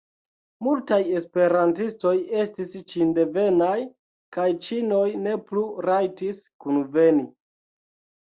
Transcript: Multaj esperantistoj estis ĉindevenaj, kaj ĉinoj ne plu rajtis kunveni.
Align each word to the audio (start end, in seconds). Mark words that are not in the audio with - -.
Multaj 0.67 0.97
esperantistoj 1.17 2.13
estis 2.43 2.71
ĉindevenaj, 2.93 3.75
kaj 4.37 4.47
ĉinoj 4.69 5.05
ne 5.27 5.35
plu 5.51 5.65
rajtis 5.89 6.41
kunveni. 6.65 7.27